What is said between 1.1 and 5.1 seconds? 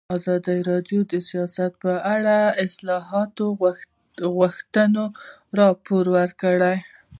د سیاست په اړه د اصلاحاتو غوښتنې